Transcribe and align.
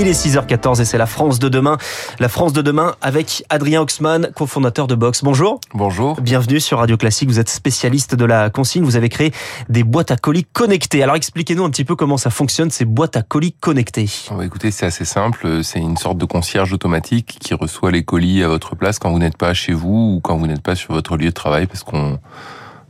Il 0.00 0.06
est 0.06 0.12
6h14 0.12 0.80
et 0.80 0.84
c'est 0.84 0.96
la 0.96 1.06
France 1.06 1.40
de 1.40 1.48
demain. 1.48 1.76
La 2.20 2.28
France 2.28 2.52
de 2.52 2.62
demain 2.62 2.94
avec 3.02 3.42
Adrien 3.48 3.80
Oxman, 3.82 4.30
cofondateur 4.32 4.86
de 4.86 4.94
Box. 4.94 5.24
Bonjour. 5.24 5.60
Bonjour. 5.74 6.20
Bienvenue 6.20 6.60
sur 6.60 6.78
Radio 6.78 6.96
Classique. 6.96 7.28
Vous 7.28 7.40
êtes 7.40 7.48
spécialiste 7.48 8.14
de 8.14 8.24
la 8.24 8.48
consigne. 8.48 8.84
Vous 8.84 8.94
avez 8.94 9.08
créé 9.08 9.32
des 9.68 9.82
boîtes 9.82 10.12
à 10.12 10.16
colis 10.16 10.44
connectées. 10.44 11.02
Alors 11.02 11.16
expliquez-nous 11.16 11.64
un 11.64 11.70
petit 11.70 11.84
peu 11.84 11.96
comment 11.96 12.16
ça 12.16 12.30
fonctionne, 12.30 12.70
ces 12.70 12.84
boîtes 12.84 13.16
à 13.16 13.22
colis 13.22 13.54
connectées. 13.58 14.08
Oh, 14.30 14.40
écoutez, 14.40 14.70
c'est 14.70 14.86
assez 14.86 15.04
simple. 15.04 15.64
C'est 15.64 15.80
une 15.80 15.96
sorte 15.96 16.18
de 16.18 16.26
concierge 16.26 16.72
automatique 16.72 17.36
qui 17.40 17.54
reçoit 17.54 17.90
les 17.90 18.04
colis 18.04 18.44
à 18.44 18.48
votre 18.48 18.76
place 18.76 19.00
quand 19.00 19.10
vous 19.10 19.18
n'êtes 19.18 19.36
pas 19.36 19.52
chez 19.52 19.72
vous 19.72 20.14
ou 20.14 20.20
quand 20.22 20.36
vous 20.36 20.46
n'êtes 20.46 20.62
pas 20.62 20.76
sur 20.76 20.94
votre 20.94 21.16
lieu 21.16 21.26
de 21.26 21.30
travail 21.30 21.66
parce 21.66 21.82
qu'on 21.82 22.20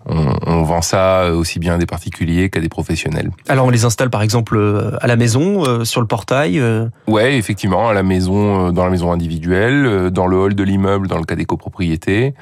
on, 0.08 0.57
vend 0.68 0.82
ça 0.82 1.32
aussi 1.32 1.58
bien 1.58 1.74
à 1.74 1.78
des 1.78 1.86
particuliers 1.86 2.50
qu'à 2.50 2.60
des 2.60 2.68
professionnels. 2.68 3.30
Alors 3.48 3.66
on 3.66 3.70
les 3.70 3.84
installe 3.84 4.10
par 4.10 4.22
exemple 4.22 4.56
euh, 4.56 4.96
à 5.00 5.06
la 5.06 5.16
maison, 5.16 5.64
euh, 5.64 5.84
sur 5.84 6.00
le 6.00 6.06
portail 6.06 6.60
euh 6.60 6.86
Ouais, 7.06 7.36
effectivement, 7.36 7.88
à 7.88 7.94
la 7.94 8.02
maison, 8.02 8.70
dans 8.70 8.84
la 8.84 8.90
maison 8.90 9.10
individuelle, 9.10 10.10
dans 10.10 10.26
le 10.26 10.36
hall 10.36 10.54
de 10.54 10.62
l'immeuble, 10.62 11.08
dans 11.08 11.18
le 11.18 11.24
cas 11.24 11.34
des 11.34 11.46
copropriétés. 11.46 12.34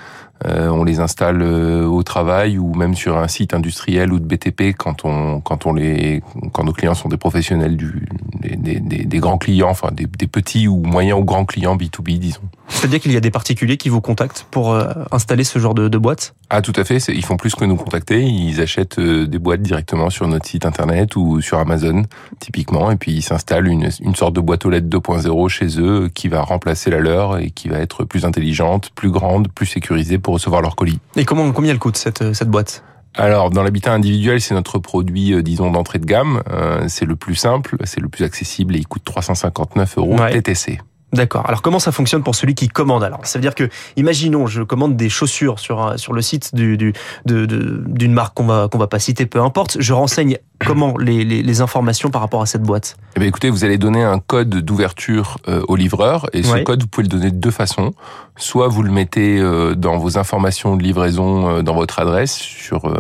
On 0.45 0.85
les 0.85 1.01
installe 1.01 1.43
au 1.43 2.03
travail 2.03 2.59
ou 2.59 2.75
même 2.75 2.95
sur 2.95 3.17
un 3.17 3.29
site 3.29 3.55
industriel 3.55 4.13
ou 4.13 4.19
de 4.19 4.25
BTP 4.25 4.77
quand 4.77 5.05
on 5.05 5.41
quand 5.41 5.67
on 5.67 5.73
les 5.73 6.23
quand 6.53 6.65
nos 6.65 6.73
clients 6.73 6.95
sont 6.95 7.09
des 7.09 7.17
professionnels 7.17 7.77
du 7.77 8.07
des, 8.55 8.81
des, 8.81 9.05
des 9.05 9.19
grands 9.19 9.39
clients, 9.39 9.71
enfin 9.71 9.91
des, 9.93 10.07
des, 10.07 10.27
petits 10.27 10.69
ou 10.69 10.77
moyens 10.83 11.21
ou 11.21 11.25
grands 11.25 11.45
clients 11.45 11.77
B2B, 11.77 12.19
disons. 12.19 12.41
C'est-à-dire 12.69 13.01
qu'il 13.01 13.13
y 13.13 13.17
a 13.17 13.21
des 13.21 13.31
particuliers 13.31 13.77
qui 13.77 13.89
vous 13.89 14.01
contactent 14.01 14.47
pour 14.51 14.73
euh, 14.73 14.93
installer 15.13 15.45
ce 15.45 15.59
genre 15.59 15.75
de, 15.75 15.89
de 15.89 15.99
boîte? 15.99 16.35
Ah, 16.51 16.63
tout 16.63 16.73
à 16.77 16.85
fait. 16.85 16.99
Ils 17.09 17.25
font 17.25 17.37
plus 17.37 17.55
que 17.55 17.65
nous 17.65 17.77
contacter. 17.77 18.23
Ils 18.23 18.61
achètent 18.61 18.99
euh, 18.99 19.27
des 19.27 19.39
boîtes 19.39 19.63
directement 19.63 20.11
sur 20.11 20.27
notre 20.29 20.47
site 20.47 20.67
internet 20.67 21.17
ou 21.17 21.41
sur 21.41 21.59
Amazon, 21.59 22.05
typiquement, 22.39 22.91
et 22.91 22.97
puis 22.97 23.13
ils 23.13 23.23
s'installent 23.23 23.69
une, 23.69 23.89
une 24.01 24.15
sorte 24.15 24.35
de 24.35 24.41
boîte 24.41 24.67
aux 24.67 24.71
lettres 24.71 24.89
2.0 24.89 25.49
chez 25.49 25.81
eux 25.81 26.09
qui 26.13 26.29
va 26.29 26.43
remplacer 26.43 26.91
la 26.91 27.01
leur 27.01 27.39
et 27.39 27.51
qui 27.51 27.69
va 27.69 27.79
être 27.79 28.05
plus 28.05 28.25
intelligente, 28.25 28.91
plus 28.95 29.11
grande, 29.11 29.49
plus 29.49 29.67
sécurisée 29.67 30.19
pour 30.27 30.35
recevoir 30.35 30.61
leurs 30.61 30.75
colis. 30.75 30.99
Et 31.15 31.25
comment 31.25 31.53
combien 31.53 31.71
elle 31.71 31.79
coûte 31.79 31.97
cette, 31.97 32.35
cette 32.35 32.49
boîte? 32.49 32.83
Alors, 33.15 33.51
dans 33.51 33.63
l'habitat 33.63 33.93
individuel, 33.93 34.41
c'est 34.41 34.55
notre 34.55 34.81
produit, 34.81 35.33
euh, 35.33 35.41
disons, 35.41 35.71
d'entrée 35.71 36.01
de 36.01 36.05
gamme. 36.05 36.43
Euh, 36.51 36.87
c'est 36.89 37.05
le 37.05 37.15
plus 37.15 37.37
simple, 37.37 37.77
c'est 37.85 38.01
le 38.01 38.09
plus 38.09 38.25
accessible 38.25 38.75
et 38.75 38.81
il 38.81 38.89
coûte 38.89 39.05
359 39.05 39.99
euros 39.99 40.17
TTC. 40.17 40.81
D'accord. 41.17 41.45
Alors 41.47 41.63
comment 41.63 41.79
ça 41.79 41.93
fonctionne 41.93 42.23
pour 42.23 42.35
celui 42.35 42.55
qui 42.55 42.69
commande 42.69 43.03
Alors? 43.03 43.21
Ça 43.25 43.39
veut 43.39 43.43
dire 43.43 43.55
que, 43.55 43.69
imaginons, 43.97 44.47
je 44.47 44.63
commande 44.63 44.97
des 44.97 45.09
chaussures 45.09 45.59
sur 45.59 45.99
sur 45.99 46.13
le 46.13 46.23
site 46.23 46.55
du, 46.55 46.77
du 46.77 46.93
d'une 47.25 48.13
marque 48.13 48.35
qu'on 48.35 48.47
va 48.47 48.69
qu'on 48.71 48.79
va 48.79 48.87
pas 48.87 48.99
citer, 48.99 49.27
peu 49.27 49.41
importe. 49.41 49.77
Je 49.81 49.93
renseigne 49.93 50.39
comment 50.67 50.97
les, 50.99 51.25
les, 51.25 51.43
les, 51.43 51.61
informations 51.61 52.11
par 52.11 52.21
rapport 52.21 52.43
à 52.43 52.47
cette 52.47 52.63
boîte 52.63 52.97
Eh 53.17 53.21
bien, 53.21 53.29
écoutez, 53.29 53.51
vous 53.51 53.65
allez 53.65 53.79
donner 53.79 54.03
un 54.03 54.19
code 54.19 54.49
d'ouverture 54.49 55.39
euh, 55.49 55.63
au 55.69 55.77
livreur 55.77 56.27
et 56.33 56.43
ce 56.43 56.63
code 56.63 56.83
vous 56.83 56.89
pouvez 56.89 57.05
le 57.05 57.09
donner 57.09 57.31
de 57.31 57.37
deux 57.37 57.51
façons. 57.51 57.93
Soit 58.39 58.69
vous 58.69 58.83
le 58.83 58.91
mettez 58.91 59.39
euh, 59.39 59.75
dans 59.75 59.97
vos 59.97 60.19
informations 60.19 60.77
de 60.77 60.83
livraison 60.83 61.49
euh, 61.49 61.63
dans 61.63 61.75
votre 61.75 61.99
adresse 61.99 62.35
sur 62.35 62.93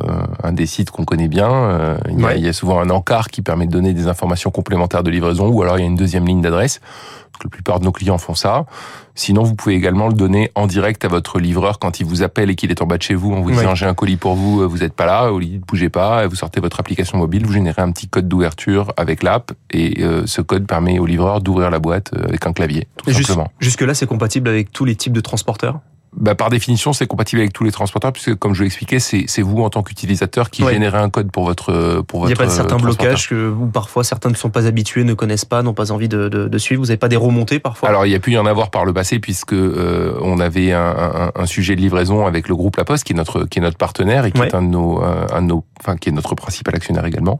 un 0.42 0.52
des 0.52 0.66
sites 0.66 0.90
qu'on 0.90 1.04
connaît 1.04 1.28
bien. 1.28 1.96
Il 2.08 2.20
y, 2.20 2.24
a, 2.24 2.36
il 2.36 2.44
y, 2.44 2.48
a, 2.48 2.52
souvent 2.52 2.80
un 2.80 2.90
encart 2.90 3.28
qui 3.28 3.42
permet 3.42 3.66
de 3.66 3.72
donner 3.72 3.92
des 3.92 4.06
informations 4.06 4.50
complémentaires 4.50 5.02
de 5.02 5.10
livraison 5.10 5.48
ou 5.48 5.62
alors 5.62 5.78
il 5.78 5.82
y 5.82 5.84
a 5.84 5.88
une 5.88 5.96
deuxième 5.96 6.26
ligne 6.26 6.40
d'adresse. 6.40 6.80
La 7.44 7.50
plupart 7.50 7.80
de 7.80 7.84
nos 7.84 7.92
clients 7.92 8.18
font 8.18 8.34
ça. 8.34 8.66
Sinon, 9.14 9.42
vous 9.42 9.54
pouvez 9.54 9.74
également 9.74 10.08
le 10.08 10.14
donner 10.14 10.50
en 10.54 10.66
direct 10.66 11.04
à 11.04 11.08
votre 11.08 11.38
livreur 11.38 11.78
quand 11.78 12.00
il 12.00 12.06
vous 12.06 12.22
appelle 12.22 12.50
et 12.50 12.54
qu'il 12.54 12.70
est 12.70 12.82
en 12.82 12.86
bas 12.86 12.98
de 12.98 13.02
chez 13.02 13.14
vous 13.14 13.32
en 13.32 13.40
vous 13.40 13.50
disant 13.50 13.74
j'ai 13.74 13.86
un 13.86 13.94
colis 13.94 14.16
pour 14.16 14.34
vous, 14.34 14.68
vous 14.68 14.78
n'êtes 14.78 14.92
pas 14.92 15.06
là, 15.06 15.32
au 15.32 15.38
lit, 15.38 15.54
ne 15.54 15.58
bougez 15.58 15.88
pas, 15.88 16.26
vous 16.26 16.34
sortez 16.34 16.60
votre 16.60 16.80
application 16.80 17.16
mobile, 17.18 17.46
vous 17.46 17.52
générez 17.52 17.80
un 17.80 17.92
petit 17.92 18.08
code 18.08 18.28
d'ouverture 18.28 18.92
avec 18.96 19.22
l'app. 19.22 19.52
Et 19.70 20.02
euh, 20.02 20.26
ce 20.26 20.42
code 20.42 20.66
permet 20.66 20.98
au 20.98 21.06
livreur 21.06 21.40
d'ouvrir 21.40 21.70
la 21.70 21.78
boîte 21.78 22.12
euh, 22.14 22.28
avec 22.28 22.46
un 22.46 22.52
clavier, 22.52 22.88
tout 22.96 23.12
simplement. 23.12 23.50
Jusque 23.58 23.82
là, 23.82 23.94
c'est 23.94 24.06
compatible 24.06 24.48
avec 24.48 24.72
tous 24.72 24.84
les 24.84 24.96
types 24.96 25.12
de 25.12 25.20
transporteurs? 25.20 25.80
Bah, 26.16 26.34
par 26.34 26.50
définition, 26.50 26.92
c'est 26.92 27.06
compatible 27.06 27.40
avec 27.40 27.52
tous 27.52 27.64
les 27.64 27.72
transporteurs, 27.72 28.12
puisque 28.12 28.34
comme 28.34 28.54
je 28.54 28.62
l'ai 28.62 28.66
expliqué, 28.66 28.98
c'est 28.98 29.42
vous 29.42 29.62
en 29.62 29.70
tant 29.70 29.82
qu'utilisateur 29.82 30.50
qui 30.50 30.66
générez 30.66 30.98
un 30.98 31.10
code 31.10 31.30
pour 31.30 31.44
votre 31.44 32.02
pour 32.02 32.20
votre. 32.20 32.30
Il 32.30 32.34
n'y 32.34 32.40
a 32.40 32.44
pas 32.44 32.46
de 32.46 32.56
certains 32.56 32.76
blocages 32.76 33.28
que 33.28 33.50
où 33.50 33.66
parfois 33.66 34.04
certains 34.04 34.30
ne 34.30 34.34
sont 34.34 34.50
pas 34.50 34.66
habitués, 34.66 35.04
ne 35.04 35.14
connaissent 35.14 35.44
pas, 35.44 35.62
n'ont 35.62 35.74
pas 35.74 35.92
envie 35.92 36.08
de, 36.08 36.28
de, 36.28 36.48
de 36.48 36.58
suivre. 36.58 36.80
Vous 36.80 36.86
n'avez 36.88 36.96
pas 36.96 37.08
des 37.08 37.16
remontées 37.16 37.58
parfois? 37.58 37.88
Alors 37.88 38.06
il 38.06 38.12
y 38.12 38.14
a 38.14 38.18
pu 38.18 38.32
y 38.32 38.38
en 38.38 38.46
avoir 38.46 38.70
par 38.70 38.84
le 38.84 38.92
passé, 38.92 39.18
puisque 39.18 39.52
euh, 39.52 40.18
on 40.22 40.40
avait 40.40 40.72
un, 40.72 40.80
un, 40.80 41.32
un, 41.34 41.46
sujet 41.46 41.76
de 41.76 41.80
livraison 41.80 42.26
avec 42.26 42.48
le 42.48 42.56
groupe 42.56 42.76
La 42.76 42.84
Poste, 42.84 43.04
qui 43.04 43.12
est 43.12 43.16
notre 43.16 43.44
qui 43.44 43.58
est 43.58 43.62
notre 43.62 43.78
partenaire 43.78 44.24
et 44.24 44.32
qui 44.32 44.40
est 44.40 44.54
un 44.54 44.62
de 44.62 44.68
nos 44.68 45.02
un 45.02 45.42
de 45.42 45.46
nos 45.46 45.64
enfin 45.80 45.96
qui 45.96 46.08
est 46.08 46.12
notre 46.12 46.34
principal 46.34 46.74
actionnaire 46.74 47.04
également. 47.04 47.38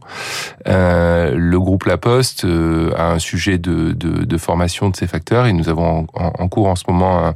Euh, 0.67 1.33
le 1.35 1.59
groupe 1.59 1.85
La 1.85 1.97
Poste 1.97 2.45
euh, 2.45 2.91
a 2.95 3.11
un 3.11 3.19
sujet 3.19 3.57
de, 3.57 3.91
de, 3.93 4.23
de 4.23 4.37
formation 4.37 4.89
de 4.89 4.95
ces 4.95 5.07
facteurs 5.07 5.45
et 5.47 5.53
nous 5.53 5.69
avons 5.69 6.07
en, 6.13 6.31
en 6.37 6.47
cours 6.47 6.67
en 6.67 6.75
ce 6.75 6.83
moment 6.87 7.25
un 7.25 7.35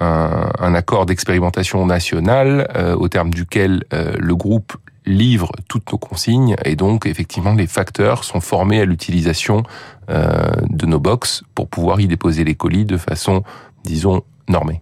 un, 0.00 0.74
accord 0.74 1.06
d'expérimentation 1.06 1.86
nationale 1.86 2.68
euh, 2.74 2.96
au 2.96 3.08
terme 3.08 3.30
duquel 3.30 3.84
euh, 3.92 4.14
le 4.18 4.34
groupe 4.34 4.76
livre 5.06 5.52
toutes 5.68 5.92
nos 5.92 5.98
consignes 5.98 6.56
et 6.64 6.76
donc 6.76 7.06
effectivement 7.06 7.52
les 7.52 7.66
facteurs 7.66 8.24
sont 8.24 8.40
formés 8.40 8.80
à 8.80 8.84
l'utilisation 8.86 9.62
euh, 10.10 10.50
de 10.68 10.86
nos 10.86 10.98
box 10.98 11.42
pour 11.54 11.68
pouvoir 11.68 12.00
y 12.00 12.08
déposer 12.08 12.44
les 12.44 12.54
colis 12.54 12.86
de 12.86 12.96
façon, 12.96 13.42
disons, 13.84 14.22
normée. 14.48 14.80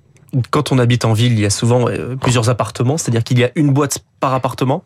Quand 0.50 0.72
on 0.72 0.78
habite 0.78 1.04
en 1.04 1.12
ville, 1.12 1.32
il 1.32 1.40
y 1.40 1.44
a 1.44 1.50
souvent 1.50 1.86
plusieurs 2.20 2.48
appartements, 2.48 2.96
c'est-à-dire 2.96 3.22
qu'il 3.22 3.38
y 3.38 3.44
a 3.44 3.50
une 3.54 3.72
boîte 3.72 3.98
par 4.18 4.32
appartement? 4.32 4.82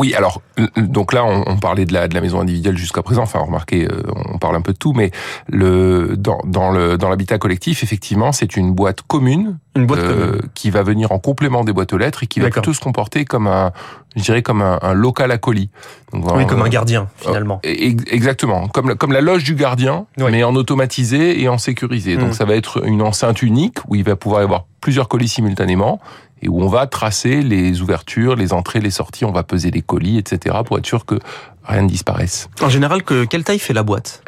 Oui, 0.00 0.14
alors 0.14 0.40
donc 0.78 1.12
là 1.12 1.24
on, 1.24 1.58
parlait 1.58 1.84
de 1.84 1.92
la, 1.92 2.08
de 2.08 2.14
la 2.14 2.22
maison 2.22 2.40
individuelle 2.40 2.78
jusqu'à 2.78 3.02
présent. 3.02 3.22
Enfin, 3.22 3.40
remarquez, 3.40 3.86
euh, 3.86 4.02
on 4.32 4.38
parle 4.38 4.56
un 4.56 4.62
peu 4.62 4.72
de 4.72 4.78
tout, 4.78 4.94
mais 4.94 5.10
le 5.46 6.16
dans, 6.16 6.40
dans 6.46 6.70
le 6.70 6.96
dans 6.96 7.10
l'habitat 7.10 7.36
collectif, 7.36 7.82
effectivement, 7.82 8.32
c'est 8.32 8.56
une 8.56 8.72
boîte 8.72 9.02
commune, 9.02 9.58
une 9.76 9.84
boîte 9.84 10.00
euh, 10.00 10.40
qui 10.54 10.70
va 10.70 10.82
venir 10.82 11.12
en 11.12 11.18
complément 11.18 11.64
des 11.64 11.74
boîtes 11.74 11.92
aux 11.92 11.98
lettres 11.98 12.22
et 12.22 12.26
qui 12.26 12.40
va 12.40 12.48
plutôt 12.48 12.72
se 12.72 12.80
comporter 12.80 13.26
comme 13.26 13.46
un, 13.46 13.72
je 14.16 14.22
dirais 14.22 14.40
comme 14.40 14.62
un, 14.62 14.78
un 14.80 14.94
local 14.94 15.30
à 15.32 15.36
colis. 15.36 15.68
Donc, 16.14 16.24
oui, 16.34 16.46
comme 16.46 16.62
un 16.62 16.70
gardien 16.70 17.08
finalement. 17.16 17.60
exactement, 17.62 18.68
comme 18.68 18.88
la, 18.88 18.94
comme 18.94 19.12
la 19.12 19.20
loge 19.20 19.44
du 19.44 19.54
gardien, 19.54 20.06
mais 20.16 20.42
en 20.44 20.56
automatisé 20.56 21.42
et 21.42 21.48
en 21.50 21.58
sécurisé. 21.58 22.16
Donc 22.16 22.30
mmh. 22.30 22.32
ça 22.32 22.46
va 22.46 22.54
être 22.54 22.86
une 22.86 23.02
enceinte 23.02 23.42
unique 23.42 23.76
où 23.88 23.96
il 23.96 24.04
va 24.04 24.16
pouvoir 24.16 24.40
y 24.40 24.44
avoir 24.44 24.64
plusieurs 24.80 25.08
colis 25.08 25.28
simultanément 25.28 26.00
et 26.42 26.48
où 26.48 26.62
on 26.62 26.68
va 26.68 26.86
tracer 26.86 27.42
les 27.42 27.82
ouvertures, 27.82 28.36
les 28.36 28.52
entrées, 28.52 28.80
les 28.80 28.90
sorties, 28.90 29.24
on 29.24 29.32
va 29.32 29.42
peser 29.42 29.70
les 29.70 29.82
colis, 29.82 30.18
etc. 30.18 30.56
pour 30.64 30.78
être 30.78 30.86
sûr 30.86 31.04
que 31.04 31.18
rien 31.64 31.82
ne 31.82 31.88
disparaisse. 31.88 32.48
En 32.60 32.68
général, 32.68 33.02
que, 33.02 33.24
quelle 33.24 33.44
taille 33.44 33.58
fait 33.58 33.74
la 33.74 33.82
boîte? 33.82 34.22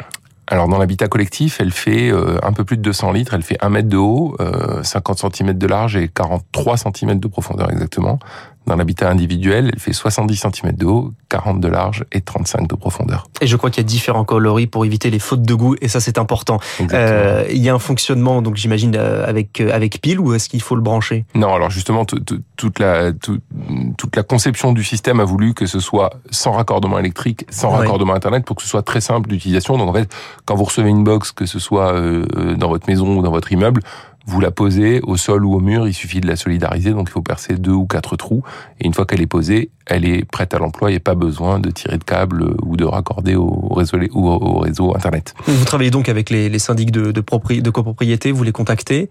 Alors 0.47 0.67
dans 0.67 0.77
l'habitat 0.77 1.07
collectif, 1.07 1.59
elle 1.61 1.71
fait 1.71 2.11
euh, 2.11 2.37
un 2.43 2.51
peu 2.51 2.65
plus 2.65 2.75
de 2.75 2.81
200 2.81 3.13
litres, 3.13 3.33
elle 3.33 3.43
fait 3.43 3.57
1 3.61 3.69
mètre 3.69 3.87
de 3.87 3.97
haut, 3.97 4.35
50 4.83 5.23
euh, 5.23 5.29
cm 5.29 5.57
de 5.57 5.67
large 5.67 5.95
et 5.95 6.09
43 6.09 6.77
cm 6.77 7.19
de 7.19 7.27
profondeur 7.27 7.71
exactement. 7.71 8.19
Dans 8.67 8.75
l'habitat 8.75 9.09
individuel, 9.09 9.71
elle 9.73 9.79
fait 9.79 9.93
70 9.93 10.35
cm 10.35 10.73
de 10.73 10.85
haut, 10.85 11.13
40 11.29 11.59
de 11.59 11.67
large 11.67 12.05
et 12.11 12.21
35 12.21 12.67
de 12.67 12.75
profondeur. 12.75 13.27
Et 13.41 13.47
je 13.47 13.55
crois 13.57 13.69
qu'il 13.69 13.83
y 13.83 13.85
a 13.85 13.87
différents 13.87 14.23
coloris 14.23 14.67
pour 14.67 14.85
éviter 14.85 15.09
les 15.09 15.19
fautes 15.19 15.41
de 15.41 15.53
goût, 15.53 15.75
et 15.81 15.87
ça 15.87 15.99
c'est 15.99 16.17
important. 16.17 16.59
Euh, 16.93 17.45
il 17.49 17.61
y 17.61 17.69
a 17.69 17.73
un 17.73 17.79
fonctionnement, 17.79 18.41
donc 18.41 18.55
j'imagine, 18.55 18.95
euh, 18.95 19.27
avec, 19.27 19.59
euh, 19.59 19.73
avec 19.73 20.01
pile, 20.01 20.19
ou 20.19 20.33
est-ce 20.33 20.49
qu'il 20.49 20.61
faut 20.61 20.75
le 20.75 20.81
brancher? 20.81 21.25
Non, 21.35 21.53
alors 21.53 21.69
justement, 21.69 22.05
toute 22.05 22.79
la, 22.79 23.11
toute 23.13 24.15
la 24.15 24.23
conception 24.23 24.71
du 24.71 24.83
système 24.83 25.19
a 25.19 25.25
voulu 25.25 25.53
que 25.53 25.65
ce 25.65 25.79
soit 25.79 26.11
sans 26.29 26.53
raccordement 26.53 26.99
électrique, 26.99 27.45
sans 27.49 27.69
raccordement 27.69 28.13
Internet, 28.13 28.45
pour 28.45 28.55
que 28.55 28.63
ce 28.63 28.69
soit 28.69 28.83
très 28.83 29.01
simple 29.01 29.29
d'utilisation. 29.29 29.77
Donc 29.77 29.89
en 29.89 29.93
fait, 29.93 30.13
quand 30.45 30.55
vous 30.55 30.63
recevez 30.63 30.89
une 30.89 31.03
box, 31.03 31.31
que 31.31 31.45
ce 31.45 31.59
soit 31.59 31.93
euh, 31.93 32.55
dans 32.55 32.69
votre 32.69 32.87
maison 32.87 33.17
ou 33.17 33.21
dans 33.21 33.31
votre 33.31 33.51
immeuble, 33.51 33.81
vous 34.25 34.39
la 34.39 34.51
posez 34.51 35.01
au 35.03 35.17
sol 35.17 35.45
ou 35.45 35.53
au 35.53 35.59
mur, 35.59 35.87
il 35.87 35.93
suffit 35.93 36.21
de 36.21 36.27
la 36.27 36.35
solidariser, 36.35 36.91
donc 36.91 37.07
il 37.09 37.11
faut 37.11 37.21
percer 37.21 37.55
deux 37.55 37.71
ou 37.71 37.85
quatre 37.85 38.15
trous, 38.15 38.43
et 38.79 38.85
une 38.85 38.93
fois 38.93 39.05
qu'elle 39.05 39.21
est 39.21 39.27
posée, 39.27 39.69
elle 39.85 40.05
est 40.05 40.23
prête 40.25 40.53
à 40.53 40.59
l'emploi, 40.59 40.89
il 40.89 40.93
n'y 40.93 40.97
a 40.97 41.01
pas 41.01 41.15
besoin 41.15 41.59
de 41.59 41.69
tirer 41.71 41.97
de 41.97 42.03
câble 42.03 42.55
ou 42.63 42.77
de 42.77 42.85
raccorder 42.85 43.35
au 43.35 43.73
réseau, 43.73 43.97
ou 44.13 44.29
au 44.29 44.59
réseau 44.59 44.95
Internet. 44.95 45.33
Vous 45.45 45.65
travaillez 45.65 45.91
donc 45.91 46.07
avec 46.07 46.29
les, 46.29 46.59
syndics 46.59 46.91
de 46.91 47.21
copropriété, 47.69 48.31
vous 48.31 48.43
les 48.43 48.51
contactez 48.51 49.09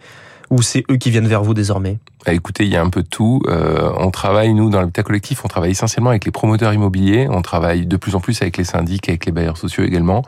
ou 0.53 0.61
c'est 0.61 0.85
eux 0.91 0.97
qui 0.97 1.11
viennent 1.11 1.27
vers 1.27 1.43
vous 1.43 1.55
désormais? 1.55 1.99
Ah, 2.27 2.35
Écoutez, 2.35 2.65
il 2.65 2.71
y 2.71 2.77
a 2.77 2.83
un 2.83 2.91
peu 2.91 3.03
de 3.03 3.09
tout. 3.09 3.41
Euh, 3.49 3.91
on 3.97 4.11
travaille, 4.11 4.53
nous, 4.53 4.69
dans 4.69 4.81
l'habitat 4.81 5.03
collectif, 5.03 5.47
on 5.47 5.49
travaille 5.49 5.71
essentiellement 5.71 6.11
avec 6.11 6.27
les 6.27 6.31
promoteurs 6.31 6.75
immobiliers. 6.75 7.27
On 7.31 7.41
travaille 7.41 7.87
de 7.87 7.97
plus 7.97 8.15
en 8.15 8.21
plus 8.21 8.43
avec 8.43 8.59
les 8.59 8.65
syndics, 8.65 9.09
avec 9.09 9.25
les 9.25 9.33
bailleurs 9.33 9.57
sociaux 9.57 9.83
également. 9.83 10.23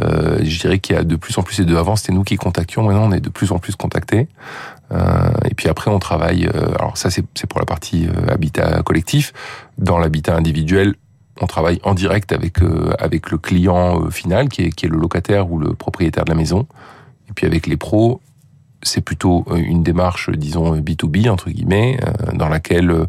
Euh, 0.00 0.38
je 0.44 0.60
dirais 0.60 0.78
qu'il 0.78 0.94
y 0.94 0.98
a 0.98 1.02
de 1.02 1.16
plus 1.16 1.36
en 1.36 1.42
plus, 1.42 1.58
et 1.58 1.64
de 1.64 1.74
avant, 1.74 1.96
c'était 1.96 2.12
nous 2.12 2.22
qui 2.22 2.36
contactions. 2.36 2.84
Maintenant, 2.84 3.08
on 3.08 3.12
est 3.12 3.20
de 3.20 3.28
plus 3.28 3.50
en 3.50 3.58
plus 3.58 3.74
contactés. 3.74 4.28
Euh, 4.92 5.30
et 5.50 5.54
puis 5.54 5.68
après, 5.68 5.90
on 5.90 5.98
travaille. 5.98 6.48
Alors 6.78 6.96
ça, 6.96 7.10
c'est 7.10 7.46
pour 7.48 7.58
la 7.58 7.66
partie 7.66 8.06
habitat 8.28 8.82
collectif. 8.84 9.32
Dans 9.78 9.98
l'habitat 9.98 10.36
individuel, 10.36 10.94
on 11.40 11.46
travaille 11.48 11.80
en 11.82 11.94
direct 11.94 12.30
avec 12.30 12.58
avec 13.00 13.32
le 13.32 13.38
client 13.38 14.10
final, 14.10 14.48
qui 14.48 14.62
est 14.62 14.84
le 14.84 14.96
locataire 14.96 15.50
ou 15.50 15.58
le 15.58 15.74
propriétaire 15.74 16.24
de 16.24 16.30
la 16.30 16.36
maison. 16.36 16.68
Et 17.28 17.32
puis 17.32 17.46
avec 17.46 17.66
les 17.66 17.76
pros, 17.76 18.20
c'est 18.86 19.00
plutôt 19.00 19.44
une 19.54 19.82
démarche, 19.82 20.30
disons, 20.30 20.76
B2B, 20.76 21.28
entre 21.28 21.50
guillemets, 21.50 21.98
dans 22.32 22.48
laquelle 22.48 23.06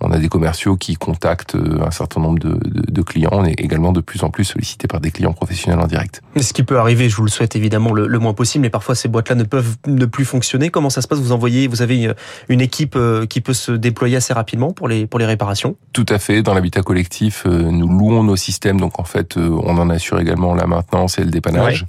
on 0.00 0.12
a 0.12 0.18
des 0.18 0.28
commerciaux 0.28 0.76
qui 0.76 0.94
contactent 0.94 1.56
un 1.56 1.90
certain 1.90 2.20
nombre 2.20 2.38
de, 2.38 2.58
de, 2.62 3.02
clients. 3.02 3.30
On 3.32 3.44
est 3.44 3.58
également 3.60 3.92
de 3.92 4.00
plus 4.00 4.22
en 4.22 4.30
plus 4.30 4.44
sollicité 4.44 4.86
par 4.86 5.00
des 5.00 5.10
clients 5.10 5.32
professionnels 5.32 5.80
en 5.80 5.86
direct. 5.86 6.22
Ce 6.40 6.52
qui 6.52 6.62
peut 6.62 6.78
arriver, 6.78 7.08
je 7.08 7.16
vous 7.16 7.24
le 7.24 7.30
souhaite 7.30 7.56
évidemment 7.56 7.92
le, 7.92 8.06
le 8.06 8.18
moins 8.18 8.34
possible, 8.34 8.62
mais 8.62 8.70
parfois 8.70 8.94
ces 8.94 9.08
boîtes-là 9.08 9.34
ne 9.34 9.44
peuvent 9.44 9.76
ne 9.86 10.06
plus 10.06 10.24
fonctionner. 10.24 10.70
Comment 10.70 10.90
ça 10.90 11.02
se 11.02 11.08
passe? 11.08 11.18
Vous 11.18 11.32
envoyez, 11.32 11.66
vous 11.66 11.82
avez 11.82 12.12
une 12.48 12.60
équipe 12.60 12.96
qui 13.28 13.40
peut 13.40 13.54
se 13.54 13.72
déployer 13.72 14.16
assez 14.16 14.32
rapidement 14.32 14.72
pour 14.72 14.88
les 14.88 15.06
pour 15.06 15.18
les 15.18 15.26
réparations? 15.26 15.76
Tout 15.92 16.06
à 16.08 16.18
fait. 16.18 16.42
Dans 16.42 16.54
l'habitat 16.54 16.82
collectif, 16.82 17.44
nous 17.46 17.88
louons 17.88 18.22
nos 18.22 18.36
systèmes, 18.36 18.80
donc 18.80 19.00
en 19.00 19.04
fait, 19.04 19.36
on 19.36 19.78
en 19.78 19.90
assure 19.90 20.20
également 20.20 20.54
la 20.54 20.66
maintenance 20.66 21.18
et 21.18 21.24
le 21.24 21.30
dépannage. 21.30 21.86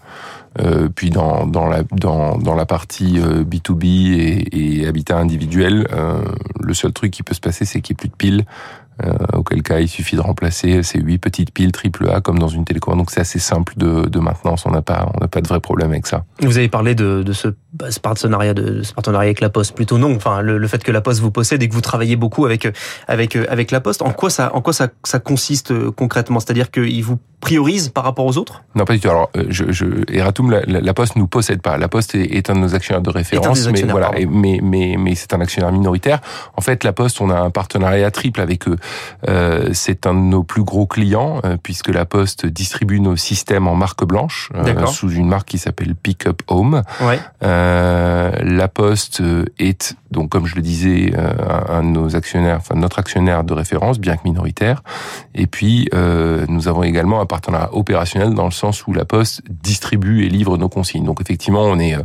Euh, 0.59 0.89
puis 0.93 1.09
dans, 1.09 1.45
dans, 1.45 1.67
la, 1.67 1.83
dans, 1.91 2.37
dans 2.37 2.55
la 2.55 2.65
partie 2.65 3.19
B2B 3.19 3.83
euh, 3.83 4.43
et, 4.51 4.87
habitat 4.87 5.17
individuel, 5.17 5.87
euh, 5.93 6.21
le 6.59 6.73
seul 6.73 6.91
truc 6.91 7.11
qui 7.11 7.23
peut 7.23 7.35
se 7.35 7.39
passer, 7.39 7.65
c'est 7.65 7.81
qu'il 7.81 7.93
n'y 7.93 7.97
ait 7.97 8.01
plus 8.01 8.09
de 8.09 8.15
piles. 8.15 8.45
Auquel 9.31 9.63
cas 9.63 9.79
il 9.79 9.87
suffit 9.87 10.17
de 10.17 10.21
remplacer 10.21 10.83
ces 10.83 10.99
huit 10.99 11.19
petites 11.19 11.53
piles 11.53 11.71
triple 11.71 12.09
A 12.09 12.19
comme 12.19 12.37
dans 12.37 12.49
une 12.49 12.65
télécommande. 12.65 12.99
Donc 12.99 13.11
c'est 13.11 13.21
assez 13.21 13.39
simple 13.39 13.75
de, 13.77 14.09
de 14.09 14.19
maintenance, 14.19 14.65
on 14.65 14.71
n'a 14.71 14.81
pas, 14.81 15.09
pas 15.31 15.39
de 15.39 15.47
vrai 15.47 15.61
problème 15.61 15.91
avec 15.91 16.05
ça. 16.05 16.25
Vous 16.41 16.57
avez 16.57 16.67
parlé 16.67 16.95
de, 16.95 17.23
de 17.23 17.31
ce, 17.31 17.47
partenariat, 18.01 18.53
de, 18.53 18.81
partenariat 18.93 19.27
avec 19.27 19.39
la 19.39 19.49
Poste, 19.49 19.73
plutôt 19.73 19.97
non. 19.97 20.13
Enfin, 20.17 20.41
le, 20.41 20.67
fait 20.67 20.83
que 20.83 20.91
la 20.91 20.99
Poste 20.99 21.21
vous 21.21 21.31
possède 21.31 21.63
et 21.63 21.69
que 21.69 21.73
vous 21.73 21.79
travaillez 21.79 22.17
beaucoup 22.17 22.43
avec 22.43 22.67
avec 23.07 23.37
avec 23.37 23.71
la 23.71 23.79
Poste, 23.79 24.01
en 24.01 24.11
quoi 24.11 24.29
ça, 24.29 24.53
en 24.53 24.59
quoi 24.59 24.73
ça, 24.73 24.89
ça 25.05 25.19
consiste 25.19 25.73
concrètement? 25.91 26.41
C'est-à-dire 26.41 26.69
qu'il 26.69 27.01
vous 27.01 27.19
priorise 27.39 27.89
par 27.89 28.03
rapport 28.03 28.25
aux 28.25 28.37
autres? 28.37 28.63
Non, 28.75 28.85
pas 28.85 28.93
du 28.93 28.99
tout. 28.99 29.09
Alors, 29.09 29.29
je, 29.49 29.71
je 29.71 29.85
Eratum, 30.11 30.51
la, 30.51 30.61
la, 30.65 30.93
Poste 30.93 31.15
nous 31.15 31.27
possède 31.27 31.61
pas. 31.61 31.77
La 31.77 31.87
Poste 31.87 32.15
est, 32.15 32.35
est 32.35 32.49
un 32.49 32.55
de 32.55 32.59
nos 32.59 32.75
actionnaires 32.75 33.01
de 33.01 33.09
référence, 33.09 33.67
mais 33.67 33.83
voilà, 33.83 34.11
mais 34.29 34.59
mais 34.61 34.95
mais 34.97 35.15
c'est 35.15 35.33
un 35.33 35.41
actionnaire 35.41 35.71
minoritaire. 35.71 36.19
En 36.57 36.61
fait, 36.61 36.83
la 36.83 36.93
Poste, 36.93 37.21
on 37.21 37.29
a 37.29 37.39
un 37.39 37.49
partenariat 37.49 38.11
triple 38.11 38.41
avec 38.41 38.67
eux. 38.67 38.77
Euh, 39.27 39.69
c'est 39.73 40.05
un 40.05 40.13
de 40.13 40.19
nos 40.19 40.43
plus 40.43 40.63
gros 40.63 40.85
clients 40.85 41.39
euh, 41.45 41.57
puisque 41.61 41.89
la 41.89 42.05
Poste 42.05 42.45
distribue 42.45 42.99
nos 42.99 43.15
systèmes 43.15 43.67
en 43.67 43.75
marque 43.75 44.03
blanche 44.03 44.49
euh, 44.55 44.85
sous 44.87 45.11
une 45.11 45.27
marque 45.27 45.47
qui 45.47 45.57
s'appelle 45.57 45.95
Pickup 45.95 46.41
Home. 46.47 46.83
Ouais. 47.01 47.19
Euh, 47.43 48.31
la 48.41 48.67
Poste 48.67 49.21
est 49.57 49.95
donc, 50.11 50.29
comme 50.29 50.47
je 50.47 50.55
le 50.55 50.63
disais, 50.63 51.13
un, 51.69 51.83
de 51.83 51.89
nos 51.89 52.15
actionnaires, 52.15 52.57
enfin 52.57 52.73
notre 52.73 52.97
actionnaire 52.97 53.43
de 53.43 53.53
référence, 53.53 53.99
bien 53.99 54.17
que 54.17 54.23
minoritaire. 54.25 54.81
Et 55.35 55.45
puis, 55.45 55.87
nous 56.47 56.67
avons 56.67 56.81
également 56.81 57.21
un 57.21 57.27
partenariat 57.29 57.69
opérationnel 57.73 58.33
dans 58.33 58.43
le 58.45 58.51
sens 58.51 58.85
où 58.85 58.93
la 58.93 59.05
Poste 59.05 59.41
distribue 59.49 60.25
et 60.25 60.29
livre 60.29 60.57
nos 60.57 60.67
consignes. 60.67 61.05
Donc, 61.05 61.21
effectivement, 61.21 61.63
on 61.63 61.79
est, 61.79 61.95
euh, 61.95 62.01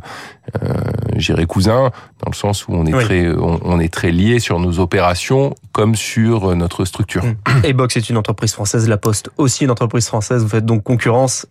j'irai 1.17 1.47
cousin, 1.47 1.91
dans 2.23 2.31
le 2.31 2.37
sens 2.37 2.69
où 2.69 2.73
on 2.73 2.87
est 2.87 2.93
très, 2.93 3.29
on, 3.29 3.59
on, 3.65 3.81
est 3.81 3.93
très 3.93 4.13
lié 4.13 4.39
sur 4.39 4.61
nos 4.61 4.79
opérations 4.79 5.55
comme 5.73 5.97
sur 5.97 6.55
notre 6.55 6.85
structure. 6.85 7.25
Et 7.65 7.73
Box 7.73 7.97
est 7.97 8.09
une 8.09 8.17
entreprise 8.17 8.53
française, 8.53 8.89
La 8.89 8.99
Poste 8.99 9.31
aussi 9.37 9.65
une 9.65 9.71
entreprise 9.73 10.07
française. 10.07 10.43
Vous 10.43 10.49
faites 10.49 10.67
donc 10.67 10.85
concurrence 10.85 11.47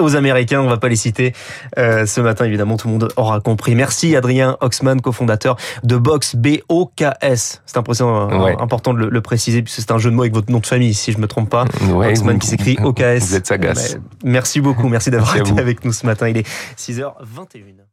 aux 0.00 0.16
Américains, 0.16 0.60
on 0.60 0.68
va 0.68 0.76
pas 0.76 0.88
les 0.88 0.96
citer. 0.96 1.32
Euh, 1.78 2.06
ce 2.06 2.20
matin, 2.20 2.44
évidemment, 2.44 2.76
tout 2.76 2.88
le 2.88 2.92
monde 2.92 3.08
aura 3.16 3.40
compris. 3.40 3.74
Merci 3.74 4.16
Adrien 4.16 4.56
Oxman, 4.60 5.00
cofondateur 5.00 5.56
de 5.82 5.96
Box 5.96 6.36
B-O-K-S. 6.36 7.62
C'est 7.66 7.78
important 7.78 8.94
de 8.94 9.06
le, 9.06 9.20
préciser 9.20 9.62
puisque 9.62 9.80
c'est 9.80 9.90
un 9.90 9.98
jeu 9.98 10.10
de 10.10 10.14
mots 10.14 10.22
avec 10.22 10.34
votre 10.34 10.52
nom 10.52 10.60
de 10.60 10.66
famille, 10.66 10.94
si 10.94 11.12
je 11.12 11.18
me 11.18 11.26
trompe 11.26 11.50
pas. 11.50 11.64
Oxman 11.92 12.38
qui 12.38 12.48
s'écrit 12.48 12.76
O-K-S. 12.82 13.28
Vous 13.28 13.34
êtes 13.34 13.46
sagace. 13.46 13.98
Merci 14.24 14.60
beaucoup, 14.60 14.88
merci 14.88 15.10
d'avoir 15.10 15.36
été 15.36 15.58
avec 15.58 15.84
nous 15.84 15.92
ce 15.92 16.06
matin. 16.06 16.28
Il 16.28 16.36
est 16.36 16.46
6h21. 16.78 17.86